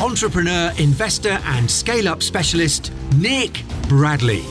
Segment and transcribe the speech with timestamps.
[0.00, 4.42] entrepreneur, investor, and scale up specialist, Nick Bradley.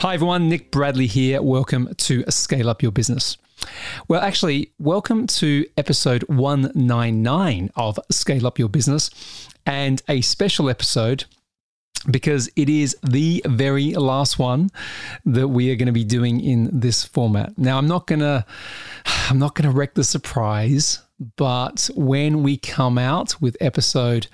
[0.00, 0.48] Hi, everyone.
[0.48, 1.42] Nick Bradley here.
[1.42, 3.36] Welcome to Scale Up Your Business.
[4.06, 9.10] Well, actually, welcome to episode 199 of Scale Up Your Business
[9.66, 11.24] and a special episode
[12.08, 14.70] because it is the very last one
[15.24, 17.58] that we are going to be doing in this format.
[17.58, 18.46] Now, I'm not going to
[19.30, 21.00] I'm not going to wreck the surprise,
[21.36, 24.26] but when we come out with episode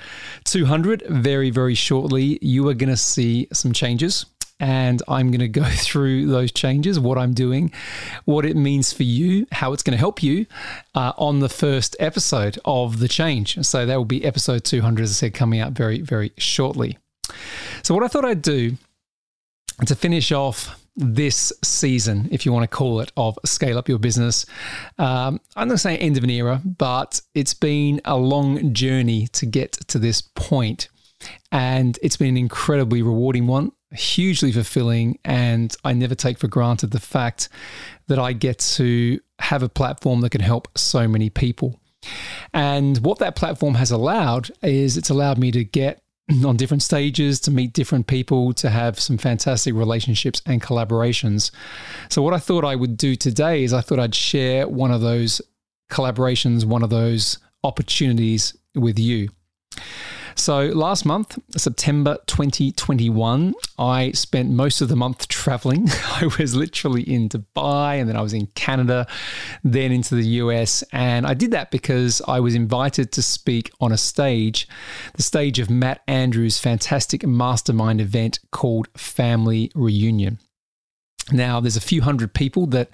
[0.45, 4.27] 200 very very shortly, you are going to see some changes
[4.61, 7.73] and I'm going to go through those changes, what I'm doing,
[8.27, 10.47] what it means for you, how it's going to help you
[10.95, 13.65] uh, on the first episode of the change.
[13.65, 16.99] So that will be episode 200, as I said, coming out very, very shortly.
[17.83, 18.77] So, what I thought I'd do
[19.87, 23.99] to finish off this season, if you want to call it, of Scale Up Your
[23.99, 24.47] Business.
[24.99, 29.47] Um, I'm not saying end of an era, but it's been a long journey to
[29.47, 30.89] get to this point.
[31.53, 35.19] And it's been an incredibly rewarding one, hugely fulfilling.
[35.25, 37.49] And I never take for granted the fact
[38.09, 41.81] that I get to have a platform that can help so many people.
[42.55, 46.03] And what that platform has allowed is it's allowed me to get
[46.45, 51.51] on different stages, to meet different people, to have some fantastic relationships and collaborations.
[52.09, 55.01] So, what I thought I would do today is I thought I'd share one of
[55.01, 55.41] those
[55.91, 59.29] collaborations, one of those opportunities with you.
[60.41, 65.87] So last month, September 2021, I spent most of the month traveling.
[65.91, 69.07] I was literally in Dubai and then I was in Canada,
[69.65, 70.83] then into the US.
[70.95, 74.67] And I did that because I was invited to speak on a stage,
[75.15, 80.39] the stage of Matt Andrews' fantastic mastermind event called Family Reunion.
[81.33, 82.91] Now, there's a few hundred people that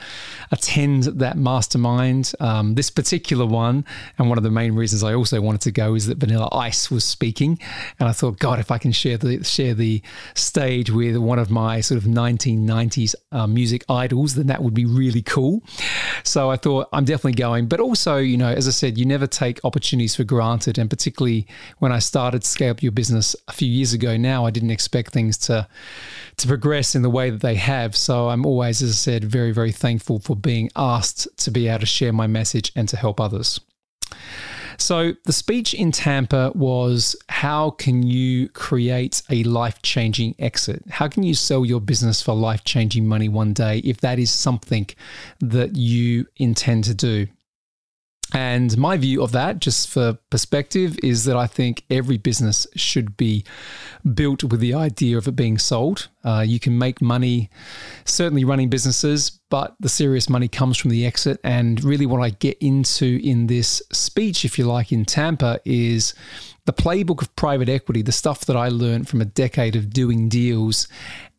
[0.50, 2.32] attend that mastermind.
[2.40, 3.84] Um, this particular one,
[4.18, 6.90] and one of the main reasons I also wanted to go is that Vanilla Ice
[6.90, 7.58] was speaking,
[7.98, 10.02] and I thought, God, if I can share the share the
[10.34, 14.84] stage with one of my sort of 1990s uh, music idols, then that would be
[14.84, 15.62] really cool.
[16.22, 17.66] So I thought I'm definitely going.
[17.66, 21.46] But also, you know, as I said, you never take opportunities for granted, and particularly
[21.78, 24.16] when I started Scale Up Your Business a few years ago.
[24.16, 25.68] Now, I didn't expect things to
[26.36, 27.96] to progress in the way that they have.
[27.96, 31.80] So I'm always, as I said, very, very thankful for being asked to be able
[31.80, 33.60] to share my message and to help others.
[34.78, 40.82] So, the speech in Tampa was how can you create a life changing exit?
[40.90, 44.30] How can you sell your business for life changing money one day if that is
[44.30, 44.86] something
[45.40, 47.26] that you intend to do?
[48.32, 53.16] And my view of that, just for perspective, is that I think every business should
[53.16, 53.44] be
[54.14, 56.08] built with the idea of it being sold.
[56.24, 57.50] Uh, you can make money
[58.04, 61.38] certainly running businesses, but the serious money comes from the exit.
[61.44, 66.12] And really, what I get into in this speech, if you like, in Tampa is
[66.64, 70.28] the playbook of private equity, the stuff that I learned from a decade of doing
[70.28, 70.88] deals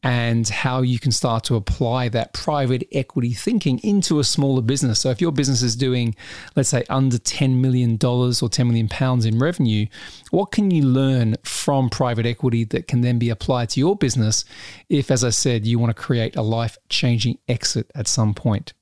[0.04, 5.00] and how you can start to apply that private equity thinking into a smaller business.
[5.00, 6.16] So if your business is doing,
[6.56, 9.88] let's say, under $10 million or 10 million pounds in revenue,
[10.32, 14.46] what can you learn from private equity that can then be applied to your business
[14.90, 18.74] if, as I said, you want to create a life changing exit at some point?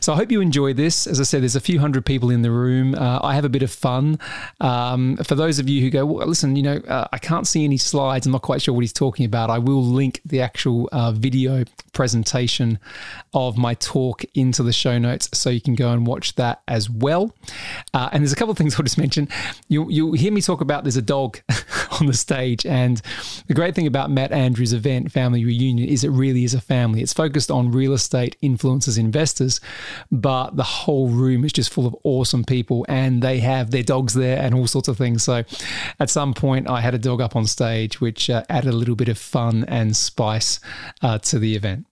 [0.00, 1.06] So I hope you enjoyed this.
[1.06, 2.94] As I said, there's a few hundred people in the room.
[2.94, 4.18] Uh, I have a bit of fun.
[4.60, 7.64] Um, for those of you who go, well, listen, you know, uh, I can't see
[7.64, 8.26] any slides.
[8.26, 9.50] I'm not quite sure what he's talking about.
[9.50, 12.78] I will link the actual uh, video presentation
[13.32, 16.90] of my talk into the show notes so you can go and watch that as
[16.90, 17.34] well.
[17.92, 19.28] Uh, and there's a couple of things I'll just mention.
[19.68, 21.40] You, you'll hear me talk about there's a dog
[22.00, 22.66] on the stage.
[22.66, 23.00] And
[23.46, 27.02] the great thing about Matt Andrews' event, Family Reunion, is it really is a family.
[27.02, 28.98] It's focused on real estate influencers,
[29.40, 29.60] investors,
[30.10, 34.14] but the whole room is just full of awesome people and they have their dogs
[34.14, 35.22] there and all sorts of things.
[35.22, 35.44] So
[36.00, 38.96] at some point, I had a dog up on stage, which uh, added a little
[38.96, 40.60] bit of fun and spice
[41.02, 41.86] uh, to the event.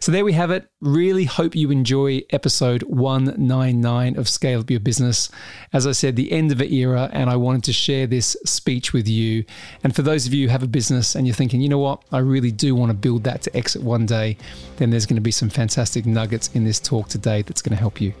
[0.00, 0.68] So there we have it.
[0.80, 5.30] Really hope you enjoy episode 199 of Scale Up Your Business.
[5.72, 8.92] As I said, the end of an era, and I wanted to share this speech
[8.92, 9.44] with you.
[9.84, 12.02] And for those of you who have a business and you're thinking, you know what,
[12.10, 14.36] I really do want to build that to exit one day,
[14.76, 17.80] then there's going to be some fantastic nuggets in this talk today that's going to
[17.80, 18.12] help you.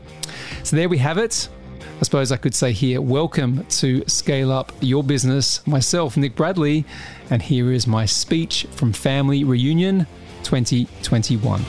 [0.62, 1.48] So there we have it.
[2.00, 5.64] I suppose I could say here, welcome to Scale Up Your Business.
[5.66, 6.84] Myself, Nick Bradley,
[7.30, 10.06] and here is my speech from Family Reunion
[10.42, 11.64] 2021.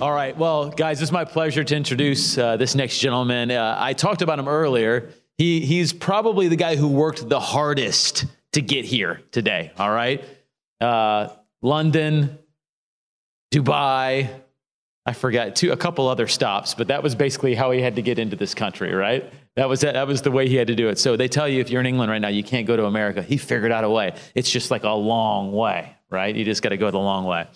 [0.00, 0.36] All right.
[0.36, 3.50] Well, guys, it's my pleasure to introduce uh, this next gentleman.
[3.50, 5.10] Uh, I talked about him earlier.
[5.36, 9.72] He, he's probably the guy who worked the hardest to get here today.
[9.78, 10.24] All right.
[10.80, 11.28] Uh,
[11.62, 12.38] London,
[13.52, 14.30] Dubai,
[15.06, 18.02] I forgot two, a couple other stops, but that was basically how he had to
[18.02, 19.30] get into this country, right?
[19.56, 20.98] That was that was the way he had to do it.
[20.98, 23.22] So they tell you if you're in England right now, you can't go to America.
[23.22, 24.14] He figured out a way.
[24.34, 26.34] It's just like a long way, right?
[26.34, 27.46] You just got to go the long way.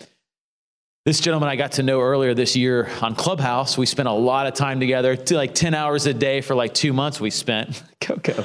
[1.05, 3.77] This gentleman I got to know earlier this year on Clubhouse.
[3.77, 6.93] We spent a lot of time together, like 10 hours a day for like two
[6.93, 7.83] months we spent.
[8.01, 8.43] Coco.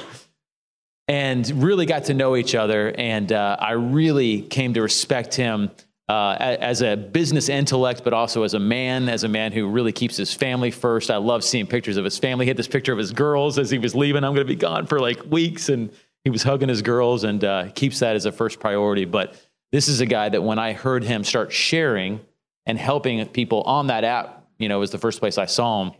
[1.07, 2.93] And really got to know each other.
[2.95, 5.71] And uh, I really came to respect him
[6.07, 9.91] uh, as a business intellect, but also as a man, as a man who really
[9.91, 11.09] keeps his family first.
[11.09, 12.45] I love seeing pictures of his family.
[12.45, 14.23] He had this picture of his girls as he was leaving.
[14.23, 15.69] I'm going to be gone for like weeks.
[15.69, 15.89] And
[16.23, 19.05] he was hugging his girls and uh, keeps that as a first priority.
[19.05, 19.35] But
[19.71, 22.19] this is a guy that when I heard him start sharing
[22.65, 25.93] and helping people on that app, you know, was the first place I saw him.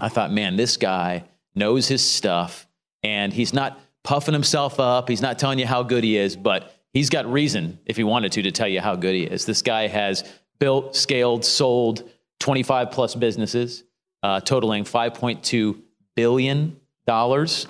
[0.00, 1.24] I thought, man, this guy
[1.54, 2.66] knows his stuff
[3.02, 5.08] and he's not puffing himself up.
[5.08, 8.32] He's not telling you how good he is, but he's got reason, if he wanted
[8.32, 9.44] to, to tell you how good he is.
[9.44, 10.24] This guy has
[10.58, 12.08] built, scaled, sold
[12.40, 13.84] 25 plus businesses,
[14.22, 15.80] uh, totaling 5.2
[16.14, 17.66] billion dollars.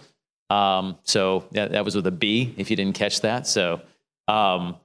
[0.50, 3.46] Um, so that, that, was with a B, if you didn't catch that.
[3.46, 3.82] So,
[4.26, 4.76] um,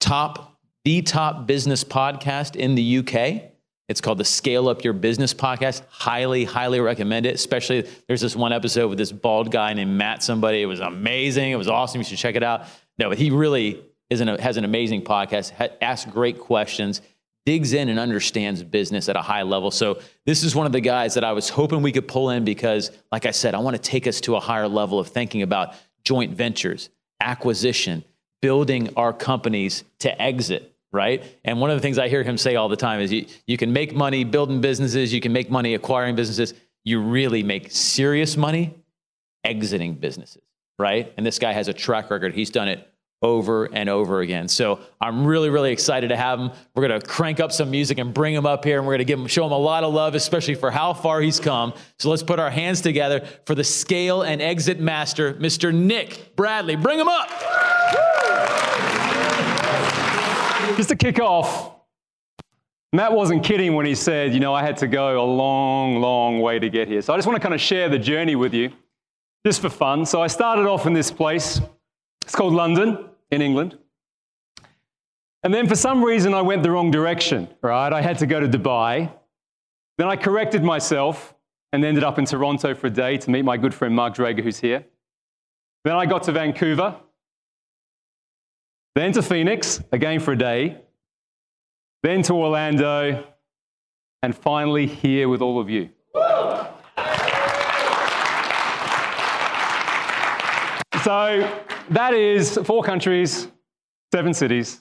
[0.00, 3.52] top, the top business podcast in the UK.
[3.88, 5.82] It's called the Scale Up Your Business podcast.
[5.88, 7.34] Highly, highly recommend it.
[7.34, 10.22] Especially, there's this one episode with this bald guy named Matt.
[10.22, 10.62] Somebody.
[10.62, 11.52] It was amazing.
[11.52, 12.00] It was awesome.
[12.00, 12.66] You should check it out.
[12.98, 17.00] No, but he really is an, has an amazing podcast, asks great questions,
[17.44, 19.70] digs in and understands business at a high level.
[19.70, 22.44] So this is one of the guys that I was hoping we could pull in
[22.44, 25.42] because, like I said, I want to take us to a higher level of thinking
[25.42, 26.90] about joint ventures,
[27.20, 28.04] acquisition,
[28.46, 31.22] building our companies to exit right?
[31.44, 33.58] And one of the things I hear him say all the time is you, you
[33.58, 36.54] can make money building businesses, you can make money acquiring businesses.
[36.84, 38.72] You really make serious money
[39.44, 40.46] exiting businesses
[40.78, 41.12] right?
[41.16, 42.34] And this guy has a track record.
[42.34, 42.86] He's done it
[43.22, 44.46] over and over again.
[44.46, 46.50] So I'm really, really excited to have him.
[46.74, 48.98] We're going to crank up some music and bring him up here, and we're going
[48.98, 51.72] to give him, show him a lot of love, especially for how far he's come.
[51.98, 55.74] So let's put our hands together for the scale and exit master, Mr.
[55.74, 56.76] Nick Bradley.
[56.76, 57.30] Bring him up.
[60.76, 61.72] Just to kick off,
[62.92, 66.40] Matt wasn't kidding when he said, you know, I had to go a long, long
[66.40, 67.02] way to get here.
[67.02, 68.72] So I just want to kind of share the journey with you
[69.44, 70.06] just for fun.
[70.06, 71.60] So I started off in this place.
[72.22, 73.78] It's called London in England.
[75.42, 77.92] And then for some reason, I went the wrong direction, right?
[77.92, 79.12] I had to go to Dubai.
[79.98, 81.34] Then I corrected myself
[81.72, 84.42] and ended up in Toronto for a day to meet my good friend Mark Drager,
[84.42, 84.84] who's here.
[85.84, 86.96] Then I got to Vancouver.
[88.96, 90.80] Then to Phoenix, again for a day.
[92.02, 93.26] Then to Orlando.
[94.22, 95.90] And finally, here with all of you.
[101.04, 101.60] So
[101.90, 103.48] that is four countries,
[104.14, 104.80] seven cities,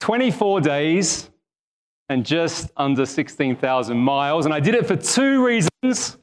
[0.00, 1.30] 24 days,
[2.10, 4.44] and just under 16,000 miles.
[4.44, 6.18] And I did it for two reasons.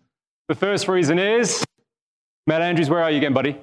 [0.49, 1.65] The first reason is
[2.45, 3.57] Matt Andrews, where are you again, buddy?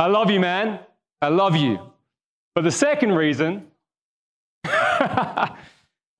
[0.00, 0.80] I love you, man.
[1.22, 1.93] I love you.
[2.54, 3.66] But the second reason,
[4.64, 5.56] the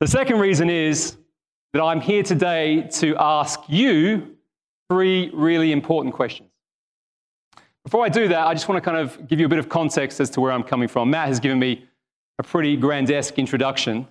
[0.04, 1.16] second reason is
[1.72, 4.36] that I'm here today to ask you
[4.90, 6.50] three really important questions.
[7.84, 9.68] Before I do that, I just want to kind of give you a bit of
[9.68, 11.10] context as to where I'm coming from.
[11.10, 11.84] Matt has given me
[12.38, 14.08] a pretty grandesque introduction,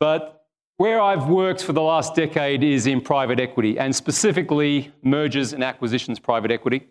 [0.00, 0.46] but
[0.78, 5.62] where I've worked for the last decade is in private equity, and specifically mergers and
[5.62, 6.86] acquisitions private equity.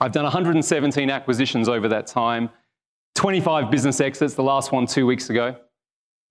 [0.00, 2.50] I've done 117 acquisitions over that time,
[3.18, 5.56] 25 business exits, the last one two weeks ago,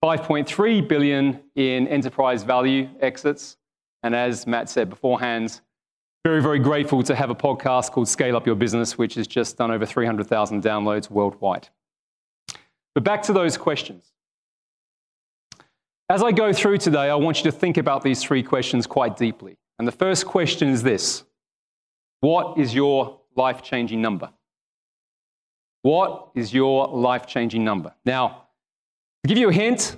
[0.01, 3.57] 5.3 billion in enterprise value exits,
[4.03, 5.59] and as Matt said beforehand,
[6.23, 9.57] very, very grateful to have a podcast called Scale Up Your Business, which has just
[9.57, 11.67] done over 300,000 downloads worldwide.
[12.95, 14.13] But back to those questions.
[16.09, 19.17] As I go through today, I want you to think about these three questions quite
[19.17, 19.57] deeply.
[19.77, 21.25] And the first question is this
[22.21, 24.31] What is your life changing number?
[25.81, 27.93] What is your life changing number?
[28.05, 28.47] Now,
[29.23, 29.97] to give you a hint,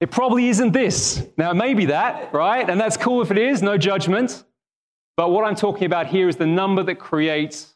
[0.00, 1.26] it probably isn't this.
[1.36, 2.68] Now, it may be that, right?
[2.68, 4.44] And that's cool if it is, no judgment.
[5.16, 7.74] But what I'm talking about here is the number that creates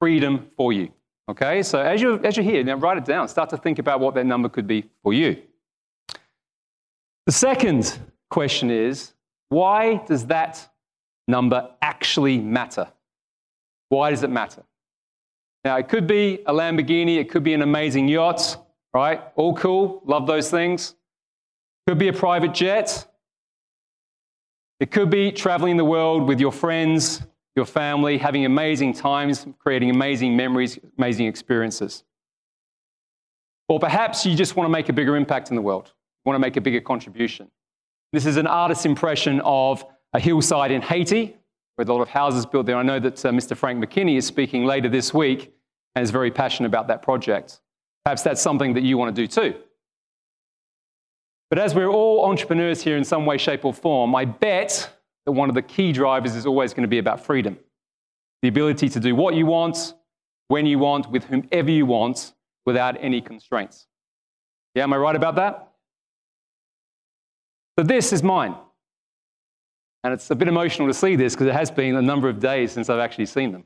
[0.00, 0.92] freedom for you.
[1.28, 3.28] Okay, so as you're, as you're here, now write it down.
[3.28, 5.40] Start to think about what that number could be for you.
[7.26, 9.12] The second question is
[9.48, 10.68] Why does that
[11.28, 12.88] number actually matter?
[13.88, 14.64] Why does it matter?
[15.64, 18.56] Now, it could be a Lamborghini, it could be an amazing yacht,
[18.92, 19.22] right?
[19.36, 20.96] All cool, love those things.
[21.86, 23.06] Could be a private jet.
[24.80, 27.22] It could be traveling the world with your friends,
[27.54, 32.02] your family, having amazing times, creating amazing memories, amazing experiences.
[33.68, 36.34] Or perhaps you just want to make a bigger impact in the world, you want
[36.34, 37.50] to make a bigger contribution.
[38.12, 41.36] This is an artist's impression of a hillside in Haiti,
[41.82, 42.76] with a lot of houses built there.
[42.76, 43.56] I know that uh, Mr.
[43.56, 45.52] Frank McKinney is speaking later this week
[45.96, 47.60] and is very passionate about that project.
[48.04, 49.58] Perhaps that's something that you want to do too.
[51.50, 54.96] But as we're all entrepreneurs here in some way, shape, or form, I bet
[55.26, 57.58] that one of the key drivers is always going to be about freedom
[58.42, 59.94] the ability to do what you want,
[60.48, 62.32] when you want, with whomever you want,
[62.64, 63.88] without any constraints.
[64.76, 65.72] Yeah, am I right about that?
[67.76, 68.54] So this is mine.
[70.04, 72.40] And it's a bit emotional to see this because it has been a number of
[72.40, 73.64] days since I've actually seen them.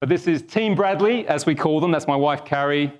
[0.00, 1.90] But this is Team Bradley, as we call them.
[1.90, 2.92] That's my wife, Carrie,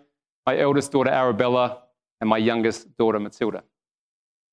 [0.47, 1.83] my eldest daughter, Arabella,
[2.21, 3.63] and my youngest daughter, Matilda.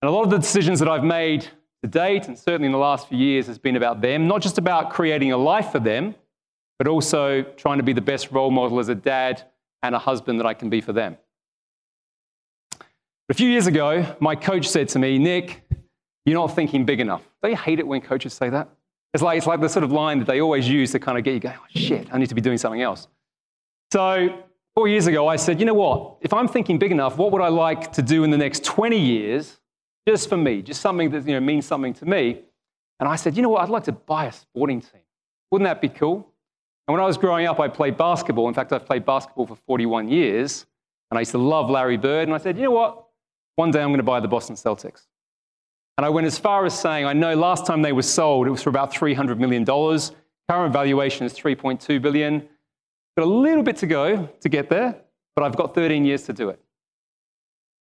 [0.01, 1.47] And a lot of the decisions that I've made
[1.81, 4.59] to date, and certainly in the last few years, has been about them, not just
[4.59, 6.13] about creating a life for them,
[6.77, 9.41] but also trying to be the best role model as a dad
[9.81, 11.17] and a husband that I can be for them.
[13.29, 15.64] A few years ago, my coach said to me, Nick,
[16.25, 17.21] you're not thinking big enough.
[17.41, 18.69] Don't you hate it when coaches say that?
[19.13, 21.23] It's like, it's like the sort of line that they always use to kind of
[21.23, 23.07] get you going, oh, shit, I need to be doing something else.
[23.93, 24.43] So,
[24.75, 26.17] four years ago, I said, you know what?
[26.21, 28.99] If I'm thinking big enough, what would I like to do in the next 20
[28.99, 29.57] years
[30.07, 32.41] just for me, just something that you know, means something to me?
[32.99, 33.61] And I said, you know what?
[33.61, 35.01] I'd like to buy a sporting team.
[35.51, 36.31] Wouldn't that be cool?
[36.87, 38.47] And when I was growing up, I played basketball.
[38.47, 40.65] In fact, I've played basketball for 41 years.
[41.09, 42.27] And I used to love Larry Bird.
[42.27, 43.05] And I said, you know what?
[43.55, 45.03] One day I'm going to buy the Boston Celtics.
[45.97, 48.51] And I went as far as saying, I know last time they were sold, it
[48.51, 49.65] was for about $300 million.
[49.65, 52.47] Current valuation is 3.2 billion.
[53.17, 54.95] Got a little bit to go to get there,
[55.35, 56.59] but I've got 13 years to do it.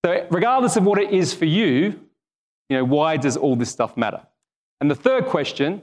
[0.05, 2.01] So regardless of what it is for you,
[2.69, 4.23] you know, why does all this stuff matter?
[4.81, 5.83] And the third question,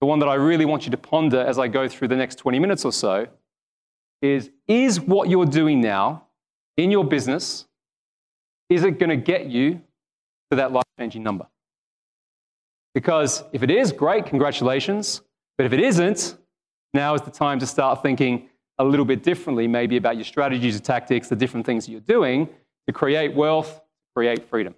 [0.00, 2.36] the one that I really want you to ponder as I go through the next
[2.36, 3.26] 20 minutes or so,
[4.22, 6.24] is is what you're doing now
[6.76, 7.66] in your business,
[8.68, 9.80] is it going to get you
[10.50, 11.46] to that life changing number.
[12.94, 15.22] Because if it is, great, congratulations.
[15.56, 16.36] But if it isn't,
[16.94, 20.74] now is the time to start thinking a little bit differently, maybe about your strategies,
[20.74, 22.48] your tactics, the different things you're doing
[22.86, 23.80] to create wealth,
[24.14, 24.74] create freedom.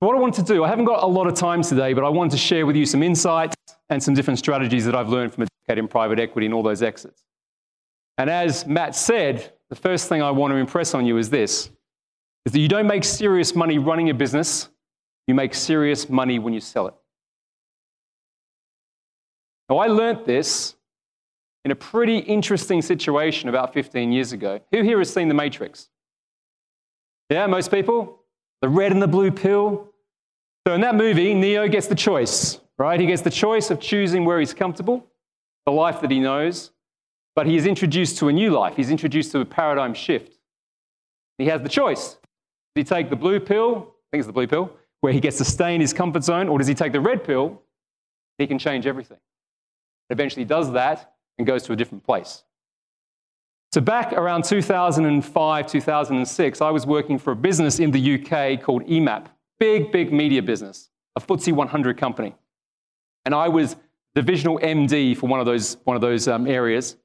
[0.00, 2.08] What I want to do, I haven't got a lot of time today, but I
[2.08, 3.54] want to share with you some insights
[3.88, 6.62] and some different strategies that I've learned from a decade in private equity and all
[6.62, 7.22] those exits.
[8.18, 11.70] And as Matt said, the first thing I want to impress on you is this
[12.44, 14.68] is that you don't make serious money running a business,
[15.26, 16.94] you make serious money when you sell it.
[19.68, 20.74] Now, I learned this
[21.64, 24.60] in a pretty interesting situation about 15 years ago.
[24.72, 25.88] Who here has seen The Matrix?
[27.30, 28.18] Yeah, most people?
[28.60, 29.88] The red and the blue pill.
[30.66, 33.00] So, in that movie, Neo gets the choice, right?
[33.00, 35.06] He gets the choice of choosing where he's comfortable,
[35.64, 36.72] the life that he knows,
[37.34, 38.76] but he is introduced to a new life.
[38.76, 40.38] He's introduced to a paradigm shift.
[41.38, 42.18] He has the choice.
[42.74, 43.76] Does he take the blue pill?
[43.76, 46.48] I think it's the blue pill, where he gets to stay in his comfort zone,
[46.48, 47.60] or does he take the red pill?
[48.38, 49.18] He can change everything.
[50.10, 52.44] Eventually does that and goes to a different place.
[53.72, 58.86] So, back around 2005, 2006, I was working for a business in the UK called
[58.86, 59.26] EMAP,
[59.58, 62.34] big, big media business, a FTSE 100 company.
[63.24, 63.76] And I was
[64.14, 66.96] divisional MD for one of those, one of those um, areas.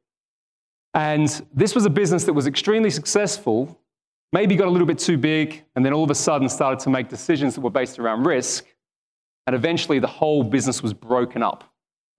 [0.93, 3.79] And this was a business that was extremely successful
[4.33, 6.89] maybe got a little bit too big, and then all of a sudden started to
[6.89, 8.65] make decisions that were based around risk.
[9.45, 11.63] And eventually the whole business was broken up,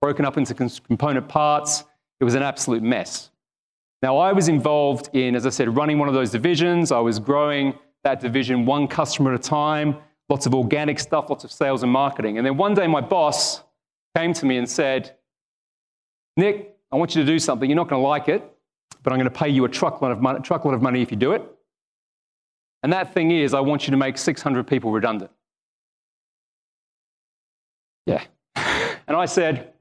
[0.00, 1.84] broken up into component parts.
[2.20, 3.30] It was an absolute mess.
[4.00, 6.92] Now, I was involved in, as I said, running one of those divisions.
[6.92, 7.74] I was growing
[8.04, 9.96] that division one customer at a time,
[10.28, 12.38] lots of organic stuff, lots of sales and marketing.
[12.38, 13.62] And then one day my boss
[14.16, 15.16] came to me and said,
[16.36, 17.68] Nick, I want you to do something.
[17.68, 18.42] You're not going to like it,
[19.02, 21.16] but I'm going to pay you a truckload of money, truckload of money if you
[21.16, 21.42] do it.
[22.82, 25.30] And that thing is, I want you to make 600 people redundant.
[28.06, 28.22] Yeah.
[29.08, 29.72] And I said,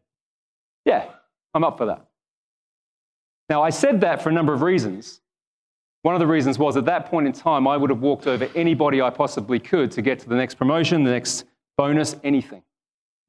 [0.85, 1.09] yeah,
[1.53, 2.07] I'm up for that.
[3.49, 5.19] Now, I said that for a number of reasons.
[6.03, 8.47] One of the reasons was at that point in time, I would have walked over
[8.55, 11.43] anybody I possibly could to get to the next promotion, the next
[11.77, 12.63] bonus, anything.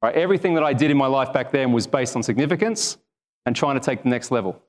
[0.01, 0.15] Right?
[0.15, 2.97] Everything that I did in my life back then was based on significance
[3.45, 4.61] and trying to take the next level.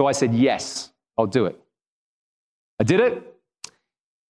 [0.00, 1.60] So I said, yes, I'll do it.
[2.80, 3.35] I did it.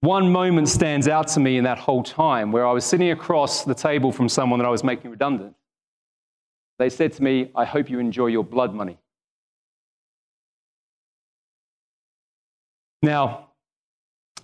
[0.01, 3.63] One moment stands out to me in that whole time where I was sitting across
[3.63, 5.55] the table from someone that I was making redundant.
[6.77, 8.97] They said to me, I hope you enjoy your blood money.
[13.01, 13.49] Now,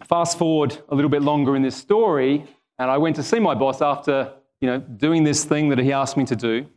[0.05, 2.46] fast forward a little bit longer in this story,
[2.79, 5.91] and I went to see my boss after you know, doing this thing that he
[5.91, 6.67] asked me to do.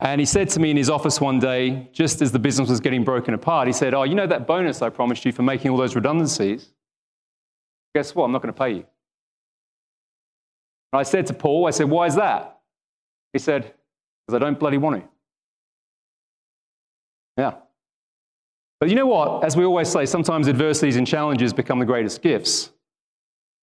[0.00, 2.80] And he said to me in his office one day, just as the business was
[2.80, 5.70] getting broken apart, he said, Oh, you know that bonus I promised you for making
[5.70, 6.72] all those redundancies?
[7.94, 8.24] Guess what?
[8.24, 8.86] I'm not going to pay you.
[10.92, 12.58] And I said to Paul, I said, Why is that?
[13.32, 13.72] He said,
[14.26, 15.08] Because I don't bloody want to.
[17.36, 17.54] Yeah.
[18.80, 19.44] But you know what?
[19.44, 22.70] As we always say, sometimes adversities and challenges become the greatest gifts.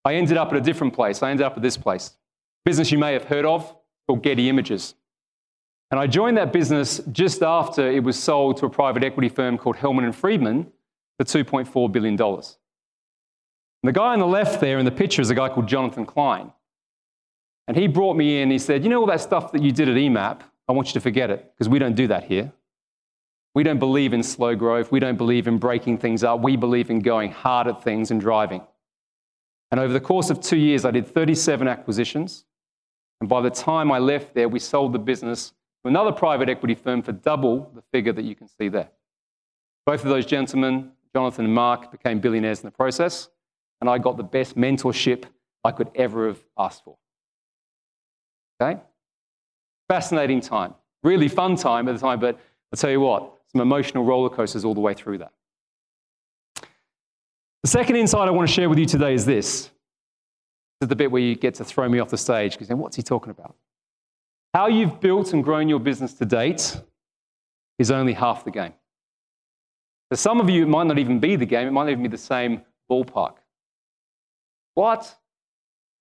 [0.05, 1.21] I ended up at a different place.
[1.21, 2.17] I ended up at this place.
[2.65, 3.75] Business you may have heard of
[4.07, 4.95] called Getty Images.
[5.91, 9.57] And I joined that business just after it was sold to a private equity firm
[9.57, 10.71] called Hellman and Friedman
[11.17, 12.15] for $2.4 billion.
[13.81, 16.05] And the guy on the left there in the picture is a guy called Jonathan
[16.05, 16.51] Klein.
[17.67, 18.51] And he brought me in.
[18.51, 20.41] He said, You know all that stuff that you did at EMAP?
[20.67, 22.51] I want you to forget it because we don't do that here.
[23.55, 24.91] We don't believe in slow growth.
[24.91, 26.41] We don't believe in breaking things up.
[26.41, 28.62] We believe in going hard at things and driving.
[29.71, 32.45] And over the course of two years, I did 37 acquisitions.
[33.19, 35.50] And by the time I left there, we sold the business
[35.83, 38.89] to another private equity firm for double the figure that you can see there.
[39.86, 43.29] Both of those gentlemen, Jonathan and Mark, became billionaires in the process,
[43.81, 45.25] and I got the best mentorship
[45.63, 46.98] I could ever have asked for.
[48.62, 48.79] Okay?
[49.88, 50.74] Fascinating time.
[51.03, 52.36] Really fun time at the time, but
[52.71, 55.31] I'll tell you what, some emotional roller coasters all the way through that.
[57.63, 59.63] The second insight I want to share with you today is this.
[59.63, 62.77] This is the bit where you get to throw me off the stage because then
[62.77, 63.55] what's he talking about?
[64.53, 66.77] How you've built and grown your business to date
[67.77, 68.74] is only half the game.
[70.09, 72.09] For some of you, it might not even be the game, it might even be
[72.09, 73.36] the same ballpark.
[74.79, 75.13] What?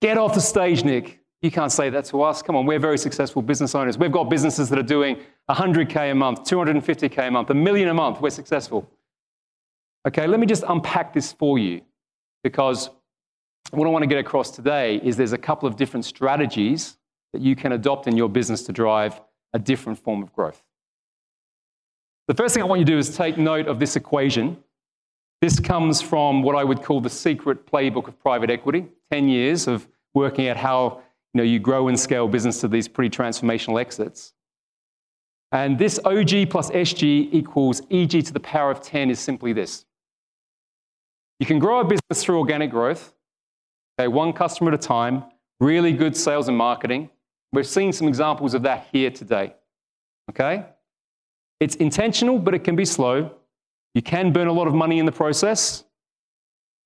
[0.01, 1.19] Get off the stage, Nick.
[1.41, 2.41] You can't say that to us.
[2.41, 3.97] Come on, we're very successful business owners.
[3.97, 5.17] We've got businesses that are doing
[5.49, 8.21] 100K a month, 250K a month, a million a month.
[8.21, 8.89] We're successful.
[10.07, 11.81] Okay, let me just unpack this for you
[12.41, 12.89] because
[13.71, 16.95] what I want to get across today is there's a couple of different strategies
[17.33, 19.19] that you can adopt in your business to drive
[19.51, 20.63] a different form of growth.
[22.29, 24.63] The first thing I want you to do is take note of this equation.
[25.41, 29.67] This comes from what I would call the secret playbook of private equity 10 years
[29.67, 31.01] of working out how
[31.33, 34.33] you, know, you grow and scale business to these pretty transformational exits.
[35.51, 39.85] And this OG plus SG equals EG to the power of 10 is simply this.
[41.39, 43.13] You can grow a business through organic growth,
[43.99, 45.23] okay, one customer at a time,
[45.59, 47.09] really good sales and marketing,
[47.51, 49.55] We've seen some examples of that here today.
[50.29, 50.65] Okay?
[51.59, 53.31] It's intentional, but it can be slow.
[53.99, 55.83] You can burn a lot of money in the process,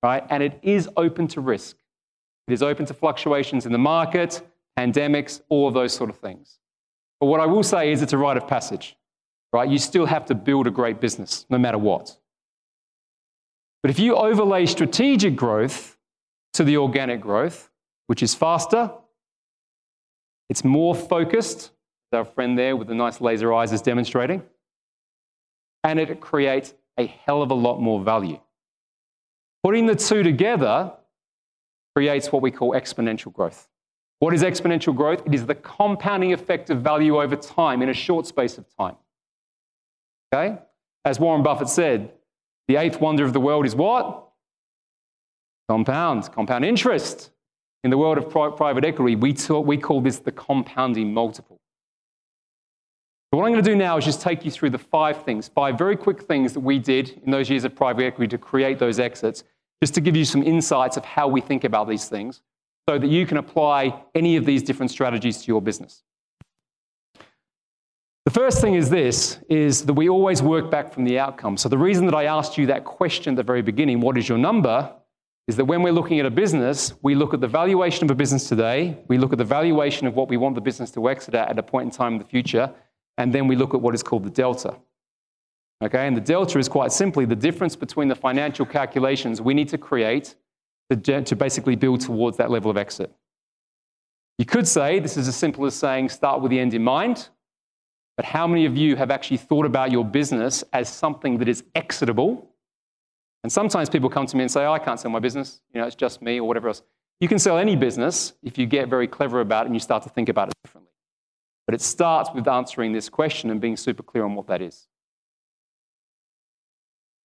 [0.02, 0.26] right?
[0.30, 1.76] And it is open to risk.
[2.48, 4.42] It is open to fluctuations in the market,
[4.76, 6.58] pandemics, all of those sort of things.
[7.20, 8.96] But what I will say is it's a rite of passage,
[9.52, 9.68] right?
[9.68, 12.18] You still have to build a great business, no matter what.
[13.84, 15.96] But if you overlay strategic growth
[16.54, 17.70] to the organic growth,
[18.08, 18.90] which is faster,
[20.48, 21.70] it's more focused,
[22.12, 24.42] our friend there with the nice laser eyes is demonstrating,
[25.84, 28.40] and it creates a hell of a lot more value.
[29.62, 30.92] Putting the two together
[31.94, 33.68] creates what we call exponential growth.
[34.18, 35.22] What is exponential growth?
[35.26, 38.96] It is the compounding effect of value over time in a short space of time.
[40.32, 40.58] Okay?
[41.04, 42.12] As Warren Buffett said,
[42.68, 44.28] the eighth wonder of the world is what?
[45.68, 47.30] Compound, compound interest.
[47.84, 51.53] In the world of private equity, we, we call this the compounding multiple.
[53.34, 55.48] So what I'm going to do now is just take you through the five things,
[55.48, 58.78] five very quick things that we did in those years of private equity to create
[58.78, 59.42] those exits,
[59.82, 62.42] just to give you some insights of how we think about these things
[62.88, 66.04] so that you can apply any of these different strategies to your business.
[68.24, 71.56] The first thing is this is that we always work back from the outcome.
[71.56, 74.28] So the reason that I asked you that question at the very beginning, what is
[74.28, 74.94] your number,
[75.48, 78.14] is that when we're looking at a business, we look at the valuation of a
[78.14, 81.34] business today, we look at the valuation of what we want the business to exit
[81.34, 82.72] at at a point in time in the future,
[83.18, 84.76] and then we look at what is called the delta.
[85.82, 89.68] Okay, and the delta is quite simply the difference between the financial calculations we need
[89.68, 90.34] to create
[90.90, 93.12] to, to basically build towards that level of exit.
[94.38, 97.28] You could say this is as simple as saying start with the end in mind,
[98.16, 101.64] but how many of you have actually thought about your business as something that is
[101.74, 102.54] exitable
[103.44, 105.60] and sometimes people come to me and say, oh, I can't sell my business.
[105.72, 106.82] You know, it's just me or whatever else.
[107.20, 110.02] You can sell any business if you get very clever about it and you start
[110.04, 110.90] to think about it differently.
[111.66, 114.86] But it starts with answering this question and being super clear on what that is.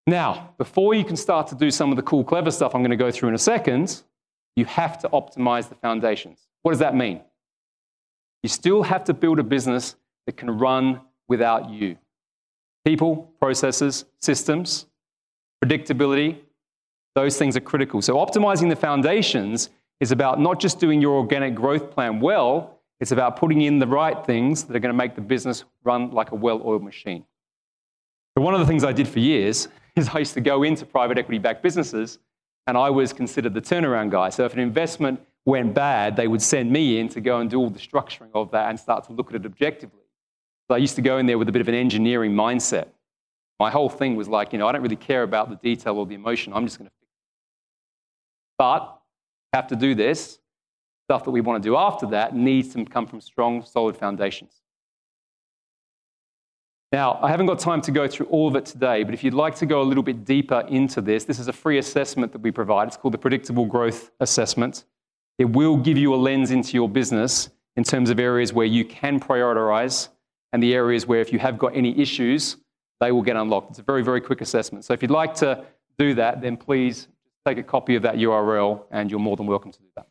[0.06, 2.90] Now, before you can start to do some of the cool, clever stuff I'm going
[2.90, 4.02] to go through in a second,
[4.56, 6.48] you have to optimize the foundations.
[6.62, 7.20] What does that mean?
[8.42, 11.96] You still have to build a business that can run without you.
[12.84, 14.86] People, processes, systems,
[15.62, 16.38] predictability,
[17.14, 18.00] those things are critical.
[18.00, 23.12] So, optimizing the foundations is about not just doing your organic growth plan well, it's
[23.12, 26.32] about putting in the right things that are going to make the business run like
[26.32, 27.24] a well oiled machine.
[28.36, 30.86] So, one of the things I did for years is I used to go into
[30.86, 32.18] private equity backed businesses
[32.66, 34.28] and I was considered the turnaround guy.
[34.30, 37.58] So, if an investment went bad, they would send me in to go and do
[37.58, 40.00] all the structuring of that and start to look at it objectively.
[40.68, 42.88] So I used to go in there with a bit of an engineering mindset.
[43.58, 46.06] My whole thing was like, you know, I don't really care about the detail or
[46.06, 46.52] the emotion.
[46.52, 47.18] I'm just going to fix it.
[48.56, 49.00] But
[49.52, 50.38] have to do this.
[51.10, 54.62] Stuff that we want to do after that needs to come from strong, solid foundations.
[56.92, 59.34] Now, I haven't got time to go through all of it today, but if you'd
[59.34, 62.42] like to go a little bit deeper into this, this is a free assessment that
[62.42, 62.86] we provide.
[62.86, 64.84] It's called the Predictable Growth Assessment.
[65.36, 68.84] It will give you a lens into your business in terms of areas where you
[68.84, 70.10] can prioritize
[70.52, 72.56] and the areas where if you have got any issues,
[73.00, 73.70] they will get unlocked.
[73.70, 74.84] It's a very, very quick assessment.
[74.84, 75.64] So if you'd like to
[75.98, 77.08] do that, then please
[77.44, 80.06] take a copy of that URL and you're more than welcome to do that.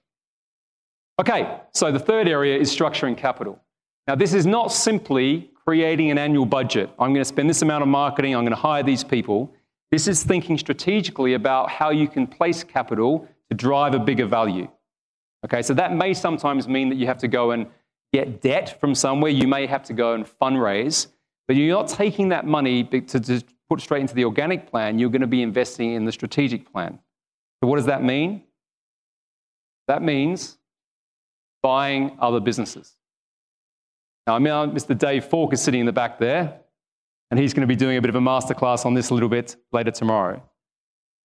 [1.19, 3.59] Okay, so the third area is structuring capital.
[4.07, 6.89] Now, this is not simply creating an annual budget.
[6.97, 9.53] I'm going to spend this amount of marketing, I'm going to hire these people.
[9.91, 14.69] This is thinking strategically about how you can place capital to drive a bigger value.
[15.43, 17.67] Okay, so that may sometimes mean that you have to go and
[18.13, 19.31] get debt from somewhere.
[19.31, 21.07] You may have to go and fundraise,
[21.47, 24.99] but you're not taking that money to, to put straight into the organic plan.
[24.99, 26.97] You're going to be investing in the strategic plan.
[27.61, 28.43] So, what does that mean?
[29.87, 30.58] That means
[31.61, 32.95] buying other businesses.
[34.27, 34.97] Now, I mean, uh, Mr.
[34.97, 36.59] Dave Falk is sitting in the back there,
[37.31, 39.29] and he's going to be doing a bit of a masterclass on this a little
[39.29, 40.41] bit later tomorrow.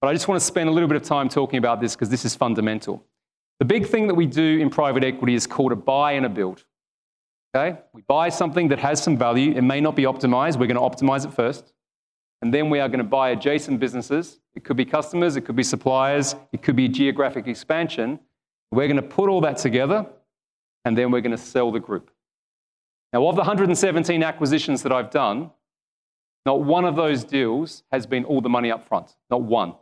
[0.01, 2.11] But I just want to spend a little bit of time talking about this because
[2.11, 3.05] this is fundamental.
[3.59, 6.29] The big thing that we do in private equity is called a buy and a
[6.29, 6.65] build.
[7.55, 7.79] Okay?
[7.93, 9.53] We buy something that has some value.
[9.53, 10.59] It may not be optimized.
[10.59, 11.73] We're going to optimize it first.
[12.43, 14.41] And then we are going to buy adjacent businesses.
[14.55, 18.21] It could be customers, it could be suppliers, it could be geographic expansion.
[18.71, 20.07] We're going to put all that together
[20.85, 22.11] and then we're going to sell the group.
[23.13, 25.51] Now, of the 117 acquisitions that I've done,
[26.45, 29.17] not one of those deals has been all the money up front.
[29.31, 29.75] Not one.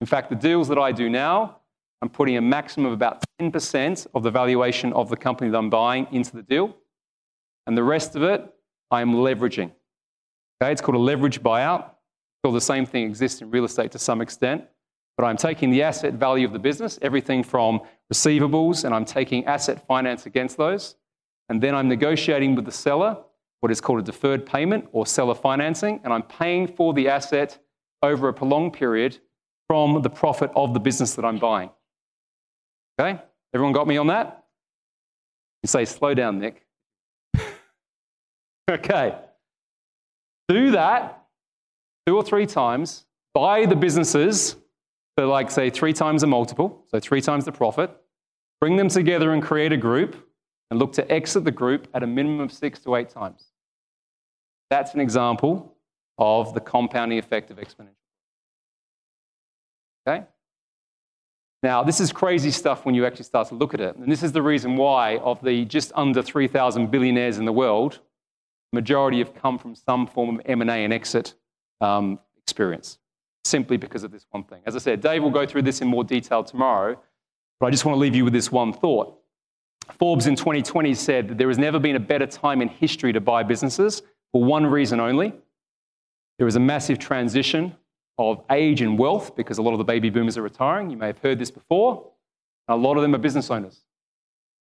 [0.00, 1.56] In fact, the deals that I do now
[2.04, 5.70] I'm putting a maximum of about 10% of the valuation of the company that I'm
[5.70, 6.76] buying into the deal.
[7.66, 8.46] And the rest of it,
[8.90, 9.72] I am leveraging.
[10.62, 11.92] Okay, it's called a leverage buyout.
[12.42, 14.64] Well, the same thing exists in real estate to some extent.
[15.16, 17.80] But I'm taking the asset value of the business, everything from
[18.12, 20.96] receivables, and I'm taking asset finance against those.
[21.48, 23.18] And then I'm negotiating with the seller
[23.60, 27.58] what is called a deferred payment or seller financing, and I'm paying for the asset
[28.02, 29.18] over a prolonged period
[29.68, 31.70] from the profit of the business that I'm buying.
[33.00, 33.22] Okay?
[33.54, 34.44] Everyone got me on that?
[35.62, 36.66] You say, slow down, Nick.
[38.70, 39.16] okay.
[40.48, 41.24] Do that
[42.06, 43.06] two or three times.
[43.32, 44.56] Buy the businesses
[45.16, 47.90] for, like, say, three times a multiple, so three times the profit.
[48.60, 50.16] Bring them together and create a group
[50.70, 53.44] and look to exit the group at a minimum of six to eight times.
[54.70, 55.76] That's an example
[56.18, 57.94] of the compounding effect of exponential.
[60.06, 60.24] Okay?
[61.62, 63.96] Now, this is crazy stuff when you actually start to look at it.
[63.96, 68.00] And this is the reason why, of the just under 3,000 billionaires in the world,
[68.72, 71.34] the majority have come from some form of M&A and exit
[71.80, 72.98] um, experience,
[73.44, 74.60] simply because of this one thing.
[74.66, 76.98] As I said, Dave will go through this in more detail tomorrow,
[77.60, 79.18] but I just want to leave you with this one thought.
[79.98, 83.20] Forbes in 2020 said that there has never been a better time in history to
[83.20, 84.02] buy businesses
[84.32, 85.32] for one reason only.
[86.38, 87.76] There is a massive transition
[88.18, 90.90] of age and wealth because a lot of the baby boomers are retiring.
[90.90, 92.10] You may have heard this before.
[92.68, 93.82] A lot of them are business owners.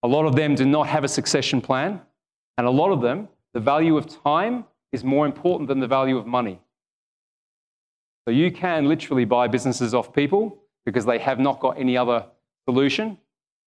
[0.04, 2.02] A lot of them do not have a succession plan.
[2.58, 6.17] And a lot of them, the value of time is more important than the value
[6.17, 6.60] of money.
[8.25, 12.25] So you can literally buy businesses off people because they have not got any other
[12.67, 13.17] solution.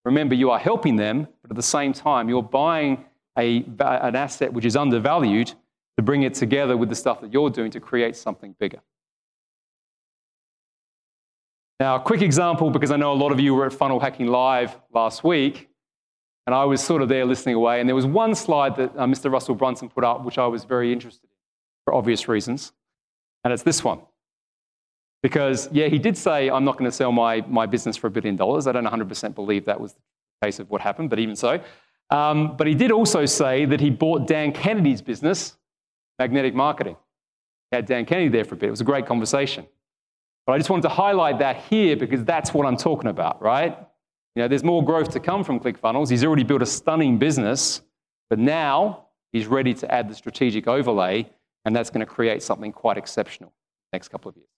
[0.05, 3.05] Remember, you are helping them, but at the same time, you're buying
[3.39, 5.53] a, an asset which is undervalued
[5.97, 8.81] to bring it together with the stuff that you're doing to create something bigger.
[11.79, 14.29] Now, a quick example, because I know a lot of you were at Funnel Hacking
[14.29, 15.69] Live last week,
[16.47, 17.81] and I was sort of there listening away.
[17.81, 19.31] And there was one slide that uh, Mr.
[19.31, 21.37] Russell Brunson put up, which I was very interested in
[21.85, 22.73] for obvious reasons.
[23.45, 24.01] And it's this one.
[25.23, 28.11] Because, yeah, he did say, I'm not going to sell my, my business for a
[28.11, 28.67] billion dollars.
[28.67, 31.61] I don't 100% believe that was the case of what happened, but even so.
[32.11, 35.57] Um, but he did also say that he bought Dan Kennedy's business,
[36.19, 36.97] Magnetic Marketing.
[37.71, 38.69] He had Dan Kennedy there for a bit.
[38.69, 39.67] It was a great conversation.
[40.47, 43.77] But I just wanted to highlight that here because that's what I'm talking about, right?
[44.37, 46.09] You know, there's more growth to come from ClickFunnels.
[46.09, 47.83] He's already built a stunning business,
[48.31, 51.29] but now he's ready to add the strategic overlay,
[51.65, 53.53] and that's going to create something quite exceptional
[53.93, 54.49] next couple of years.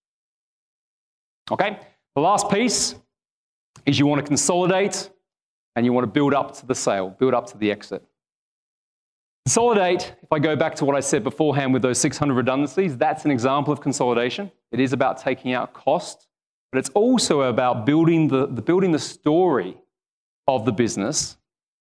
[1.51, 1.79] Okay,
[2.15, 2.95] the last piece
[3.87, 5.11] is you want to consolidate
[5.77, 8.05] and you want to build up to the sale, build up to the exit.
[9.47, 13.25] Consolidate, if I go back to what I said beforehand with those 600 redundancies, that's
[13.25, 14.51] an example of consolidation.
[14.73, 16.27] It is about taking out cost,
[16.71, 19.79] but it's also about building the, the, building the story
[20.47, 21.39] of the business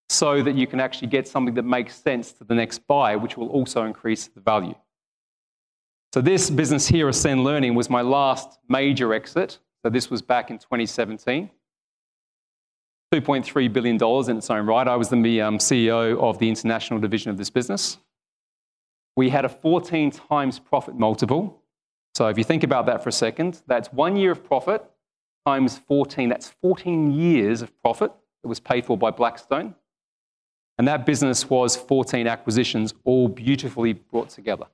[0.08, 3.36] so that you can actually get something that makes sense to the next buyer, which
[3.36, 4.75] will also increase the value.
[6.17, 9.60] So this business here, Ascend Learning, was my last major exit.
[9.84, 11.47] So this was back in 2017.
[13.13, 14.88] $2.3 billion in its own right.
[14.88, 17.99] I was the um, CEO of the international division of this business.
[19.15, 21.62] We had a 14 times profit multiple.
[22.15, 24.84] So if you think about that for a second, that's one year of profit
[25.45, 26.30] times 14.
[26.30, 29.75] That's 14 years of profit that was paid for by Blackstone.
[30.80, 34.65] And that business was 14 acquisitions, all beautifully brought together.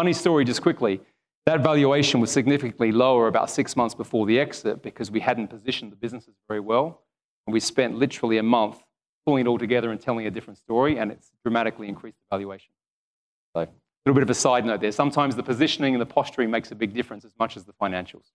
[0.00, 0.98] Funny story, just quickly.
[1.44, 5.92] That valuation was significantly lower about six months before the exit because we hadn't positioned
[5.92, 7.02] the businesses very well.
[7.46, 8.82] And we spent literally a month
[9.26, 12.72] pulling it all together and telling a different story, and it's dramatically increased the valuation.
[13.54, 13.68] So, a
[14.06, 14.90] little bit of a side note there.
[14.90, 18.30] Sometimes the positioning and the posturing makes a big difference as much as the financials.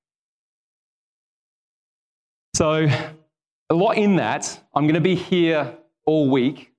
[2.53, 2.87] So,
[3.71, 4.61] a lot in that.
[4.75, 5.75] I'm going to be here
[6.05, 6.74] all week.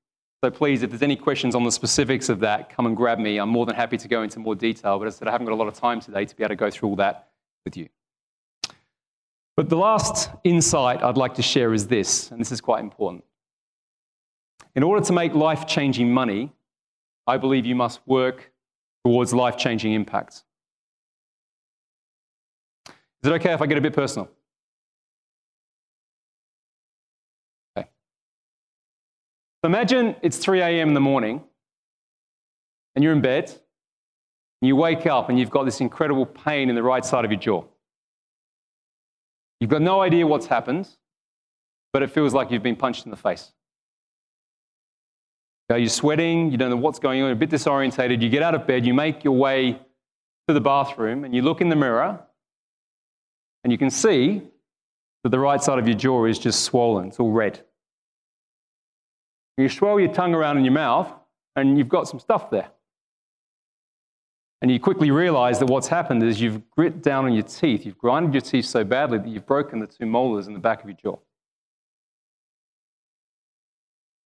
[0.46, 3.38] So, please, if there's any questions on the specifics of that, come and grab me.
[3.38, 4.96] I'm more than happy to go into more detail.
[4.96, 6.50] But as I said, I haven't got a lot of time today to be able
[6.50, 7.30] to go through all that
[7.64, 7.88] with you.
[9.56, 13.24] But the last insight I'd like to share is this, and this is quite important.
[14.76, 16.52] In order to make life changing money,
[17.26, 18.52] I believe you must work
[19.04, 20.44] towards life changing impacts.
[22.86, 24.30] Is it okay if I get a bit personal?
[27.76, 27.88] Okay.
[27.88, 30.88] So imagine it's 3 a.m.
[30.88, 31.42] in the morning
[32.94, 33.50] and you're in bed
[34.60, 37.30] and you wake up and you've got this incredible pain in the right side of
[37.30, 37.64] your jaw.
[39.60, 40.88] You've got no idea what's happened,
[41.92, 43.52] but it feels like you've been punched in the face.
[45.68, 48.22] You're sweating, you don't know what's going on, you're a bit disorientated.
[48.22, 49.80] You get out of bed, you make your way
[50.46, 52.20] to the bathroom, and you look in the mirror,
[53.64, 54.42] and you can see
[55.24, 57.64] that the right side of your jaw is just swollen, it's all red.
[59.56, 61.10] You swirl your tongue around in your mouth,
[61.54, 62.68] and you've got some stuff there.
[64.62, 67.84] And you quickly realize that what's happened is you've grit down on your teeth.
[67.84, 70.82] You've grinded your teeth so badly that you've broken the two molars in the back
[70.82, 71.18] of your jaw.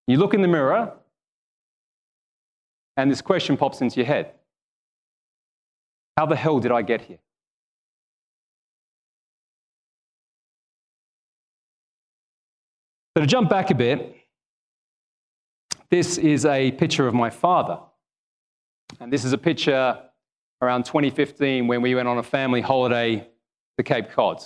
[0.07, 0.93] You look in the mirror,
[2.97, 4.33] and this question pops into your head
[6.16, 7.19] How the hell did I get here?
[13.16, 14.20] So, to jump back a bit,
[15.90, 17.81] this is a picture of my father.
[19.00, 19.98] And this is a picture
[20.62, 23.29] around 2015 when we went on a family holiday
[23.76, 24.42] to Cape Cod.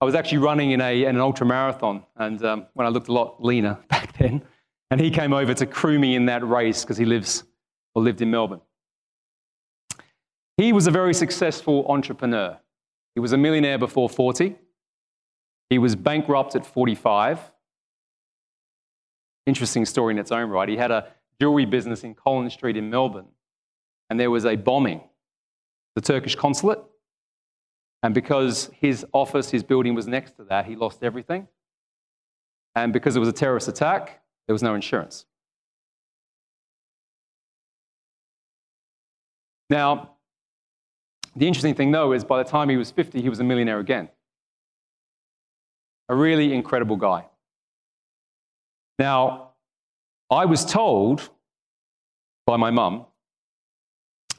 [0.00, 3.08] I was actually running in, a, in an ultra marathon, and um, when I looked
[3.08, 4.42] a lot leaner back then,
[4.90, 7.44] and he came over to crew me in that race because he lives
[7.94, 8.60] or lived in Melbourne.
[10.56, 12.58] He was a very successful entrepreneur.
[13.14, 14.56] He was a millionaire before 40.
[15.70, 17.50] He was bankrupt at 45.
[19.46, 20.68] Interesting story in its own right.
[20.68, 21.08] He had a
[21.40, 23.28] jewelry business in Collins Street in Melbourne,
[24.08, 25.02] and there was a bombing
[25.94, 26.80] the Turkish consulate.
[28.02, 31.48] And because his office, his building was next to that, he lost everything.
[32.74, 35.24] And because it was a terrorist attack, there was no insurance.
[39.70, 40.10] Now,
[41.34, 43.78] the interesting thing, though, is by the time he was 50, he was a millionaire
[43.78, 44.08] again.
[46.08, 47.24] A really incredible guy.
[48.98, 49.50] Now,
[50.30, 51.28] I was told
[52.46, 53.06] by my mum,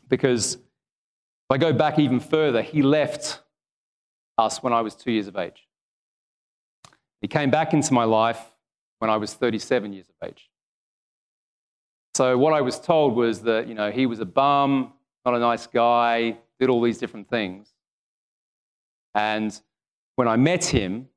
[0.07, 3.41] because if I go back even further, he left
[4.37, 5.67] us when I was two years of age.
[7.21, 8.41] He came back into my life
[8.99, 10.49] when I was 37 years of age.
[12.15, 14.93] So what I was told was that, you know, he was a bum,
[15.25, 17.73] not a nice guy, did all these different things.
[19.13, 19.59] And
[20.15, 21.09] when I met him,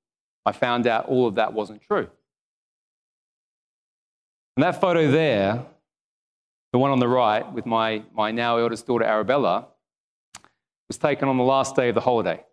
[0.44, 2.08] I found out all of that wasn't true.
[4.58, 5.64] And that photo there,
[6.72, 9.68] the one on the right with my, my now eldest daughter Arabella,
[10.88, 12.44] was taken on the last day of the holiday.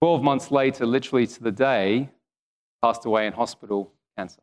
[0.00, 2.08] 12 months later, literally to the day,
[2.80, 4.40] passed away in hospital, cancer.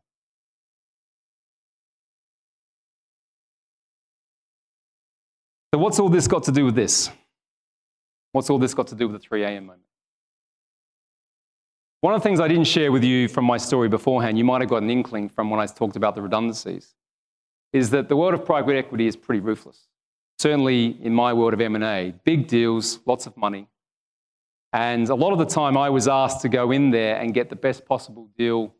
[5.73, 7.09] So, what's all this got to do with this?
[8.33, 9.65] What's all this got to do with the 3 a.m.
[9.65, 9.84] moment?
[12.05, 14.61] One of the things I didn't share with you from my story beforehand, you might
[14.61, 16.93] have got an inkling from when I talked about the redundancies,
[17.73, 19.87] is that the world of private equity is pretty ruthless.
[20.37, 23.67] Certainly in my world of M&A, big deals, lots of money.
[24.71, 27.49] And a lot of the time I was asked to go in there and get
[27.49, 28.75] the best possible deal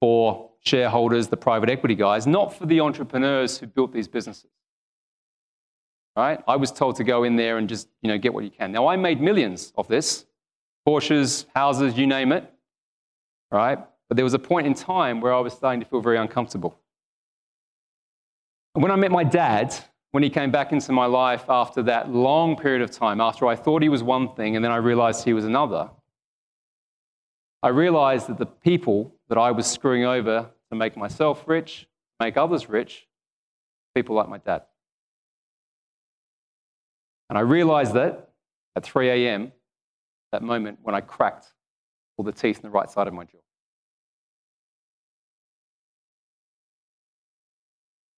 [0.00, 4.50] for shareholders, the private equity guys, not for the entrepreneurs who built these businesses.
[6.16, 6.42] Right?
[6.48, 8.72] I was told to go in there and just, you know, get what you can.
[8.72, 10.26] Now I made millions of this.
[10.84, 12.52] Porsches, houses, you name it.
[13.50, 13.78] Right?
[14.08, 16.78] But there was a point in time where I was starting to feel very uncomfortable.
[18.74, 19.74] And when I met my dad,
[20.12, 23.56] when he came back into my life after that long period of time, after I
[23.56, 25.90] thought he was one thing and then I realized he was another,
[27.62, 31.88] I realized that the people that I was screwing over to make myself rich,
[32.20, 33.08] make others rich,
[33.94, 34.62] people like my dad.
[37.28, 38.30] And I realized that
[38.76, 39.52] at 3 a.m.,
[40.32, 41.52] that moment when I cracked
[42.16, 43.38] all the teeth in the right side of my jaw.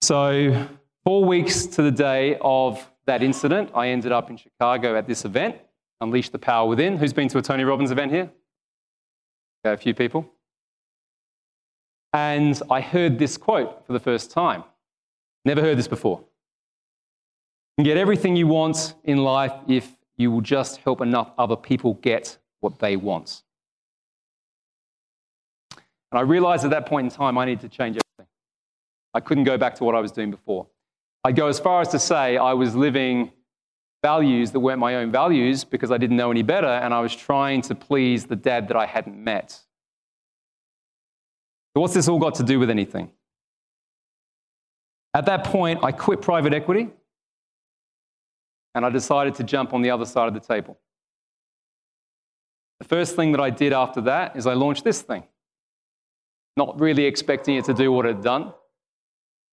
[0.03, 0.69] So,
[1.05, 5.25] four weeks to the day of that incident, I ended up in Chicago at this
[5.25, 5.57] event,
[6.01, 6.97] Unleash the Power Within.
[6.97, 8.31] Who's been to a Tony Robbins event here?
[9.67, 10.31] Okay, a few people.
[12.13, 14.65] And I heard this quote for the first time.
[15.45, 16.21] Never heard this before.
[17.77, 21.57] You can get everything you want in life if you will just help enough other
[21.57, 23.43] people get what they want.
[26.11, 28.31] And I realized at that point in time I needed to change everything.
[29.14, 30.66] I couldn't go back to what I was doing before.
[31.25, 33.33] I'd go as far as to say I was living
[34.03, 37.14] values that weren't my own values because I didn't know any better, and I was
[37.14, 39.51] trying to please the dad that I hadn't met.
[41.75, 43.11] So, what's this all got to do with anything?
[45.14, 46.90] At that point, I quit private equity
[48.75, 50.79] and I decided to jump on the other side of the table.
[52.79, 55.25] The first thing that I did after that is I launched this thing,
[56.59, 58.53] not really expecting it to do what it had done.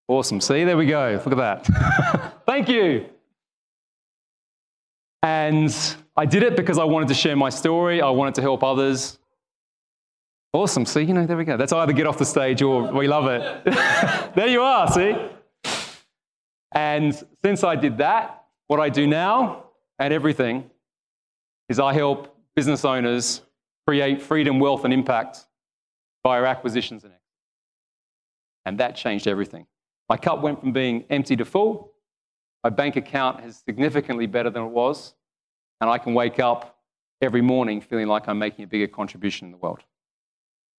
[0.09, 0.41] Awesome.
[0.41, 1.21] See, there we go.
[1.25, 2.41] Look at that.
[2.45, 3.05] Thank you.
[5.23, 5.73] And
[6.17, 9.17] I did it because I wanted to share my story, I wanted to help others.
[10.53, 10.85] Awesome.
[10.85, 11.57] See, you know, there we go.
[11.57, 13.65] That's either get off the stage or we love it.
[14.35, 15.15] there you are, see?
[16.71, 17.13] And
[17.43, 19.65] since I did that, what I do now
[19.99, 20.69] and everything
[21.67, 23.41] is I help business owners
[23.87, 25.45] create freedom, wealth, and impact
[26.25, 27.13] via acquisitions and.
[28.65, 29.67] And that changed everything.
[30.09, 31.93] My cup went from being empty to full.
[32.63, 35.13] My bank account is significantly better than it was.
[35.81, 36.79] And I can wake up
[37.21, 39.81] every morning feeling like I'm making a bigger contribution in the world.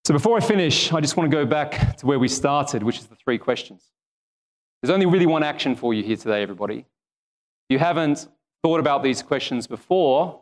[0.04, 2.98] So before I finish, I just want to go back to where we started, which
[2.98, 3.84] is the three questions.
[4.82, 6.78] There's only really one action for you here today, everybody.
[6.78, 8.26] If you haven't
[8.64, 10.40] thought about these questions before,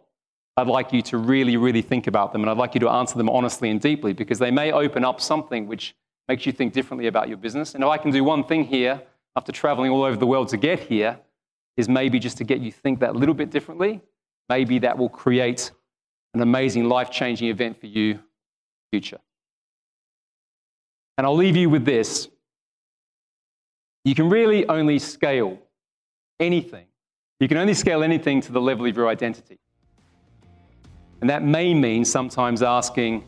[0.56, 3.18] I'd like you to really, really think about them, and I'd like you to answer
[3.18, 5.96] them honestly and deeply because they may open up something which
[6.28, 7.74] makes you think differently about your business.
[7.74, 9.02] And if I can do one thing here
[9.36, 11.18] after traveling all over the world to get here,
[11.76, 14.00] is maybe just to get you think that little bit differently.
[14.48, 15.72] Maybe that will create
[16.34, 19.18] an amazing life changing event for you in the future.
[21.18, 22.28] And I'll leave you with this.
[24.04, 25.58] You can really only scale
[26.38, 26.86] anything.
[27.40, 29.58] You can only scale anything to the level of your identity.
[31.24, 33.24] And that may mean sometimes asking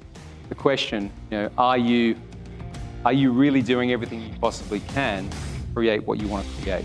[0.50, 2.14] the question, you know, are you
[3.06, 5.36] are you really doing everything you possibly can to
[5.72, 6.84] create what you want to create?